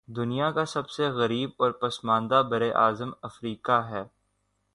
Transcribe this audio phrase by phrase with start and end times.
[0.07, 4.03] دنیا کا سب سے غریب اور پسماندہ براعظم افریقہ ہے